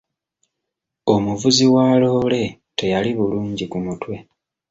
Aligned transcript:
Omuvuzi 1.13 1.65
wa 1.73 1.87
loore 2.01 2.43
teyali 2.77 3.11
bulungi 3.17 3.65
ku 3.71 3.77
mutwe. 3.85 4.15